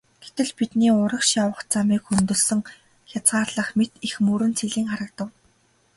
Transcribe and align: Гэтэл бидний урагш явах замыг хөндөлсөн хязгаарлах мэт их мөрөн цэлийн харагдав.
Гэтэл 0.25 0.49
бидний 0.59 0.93
урагш 1.01 1.29
явах 1.43 1.59
замыг 1.73 2.01
хөндөлсөн 2.07 2.61
хязгаарлах 3.11 3.69
мэт 3.77 3.91
их 4.07 4.13
мөрөн 4.25 4.51
цэлийн 4.57 4.87
харагдав. 4.91 5.29